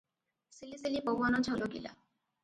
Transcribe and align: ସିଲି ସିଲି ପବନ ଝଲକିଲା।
ସିଲି 0.59 0.79
ସିଲି 0.83 1.01
ପବନ 1.09 1.41
ଝଲକିଲା। 1.49 1.91